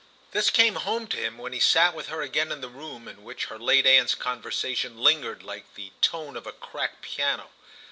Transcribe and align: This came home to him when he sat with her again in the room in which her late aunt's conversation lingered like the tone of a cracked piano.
This 0.31 0.49
came 0.49 0.77
home 0.77 1.05
to 1.09 1.17
him 1.17 1.37
when 1.37 1.53
he 1.53 1.59
sat 1.59 1.93
with 1.93 2.07
her 2.07 2.23
again 2.23 2.51
in 2.51 2.59
the 2.61 2.69
room 2.69 3.07
in 3.07 3.23
which 3.23 3.45
her 3.53 3.59
late 3.59 3.85
aunt's 3.85 4.15
conversation 4.15 4.97
lingered 4.97 5.43
like 5.43 5.75
the 5.75 5.91
tone 6.01 6.35
of 6.35 6.47
a 6.47 6.51
cracked 6.53 7.03
piano. 7.03 7.51